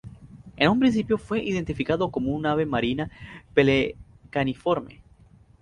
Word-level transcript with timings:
En 0.57 0.67
un 0.71 0.79
principio 0.79 1.19
fue 1.19 1.43
identificado 1.43 2.09
como 2.09 2.31
un 2.31 2.47
ave 2.47 2.65
marina 2.65 3.11
pelecaniforme. 3.53 5.03